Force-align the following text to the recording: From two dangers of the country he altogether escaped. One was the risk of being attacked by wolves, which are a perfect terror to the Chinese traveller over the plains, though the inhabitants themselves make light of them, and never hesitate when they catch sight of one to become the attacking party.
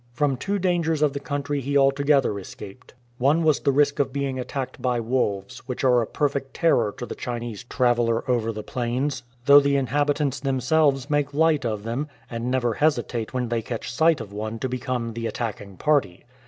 From 0.13 0.35
two 0.35 0.57
dangers 0.57 1.03
of 1.03 1.13
the 1.13 1.19
country 1.19 1.61
he 1.61 1.77
altogether 1.77 2.39
escaped. 2.39 2.95
One 3.19 3.43
was 3.43 3.59
the 3.59 3.71
risk 3.71 3.99
of 3.99 4.11
being 4.11 4.39
attacked 4.39 4.81
by 4.81 4.99
wolves, 4.99 5.59
which 5.67 5.83
are 5.83 6.01
a 6.01 6.07
perfect 6.07 6.55
terror 6.55 6.91
to 6.97 7.05
the 7.05 7.13
Chinese 7.13 7.65
traveller 7.65 8.27
over 8.27 8.51
the 8.51 8.63
plains, 8.63 9.21
though 9.45 9.59
the 9.59 9.75
inhabitants 9.77 10.39
themselves 10.39 11.11
make 11.11 11.35
light 11.35 11.65
of 11.65 11.83
them, 11.83 12.07
and 12.31 12.49
never 12.49 12.73
hesitate 12.73 13.31
when 13.35 13.49
they 13.49 13.61
catch 13.61 13.93
sight 13.93 14.19
of 14.19 14.33
one 14.33 14.57
to 14.57 14.67
become 14.67 15.13
the 15.13 15.27
attacking 15.27 15.77
party. 15.77 16.25